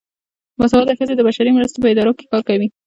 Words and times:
باسواده 0.59 0.93
ښځې 0.99 1.13
د 1.15 1.21
بشري 1.27 1.51
مرستو 1.53 1.81
په 1.83 1.87
ادارو 1.91 2.17
کې 2.17 2.25
کار 2.31 2.41
کوي. 2.49 2.67